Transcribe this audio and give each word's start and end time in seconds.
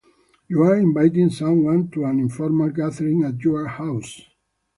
You're 0.47 0.75
inviting 0.77 1.29
someone 1.29 1.89
to 1.91 2.05
an 2.05 2.17
informal 2.19 2.71
gathering 2.71 3.23
at 3.23 3.39
your 3.43 3.67
house. 3.67 4.19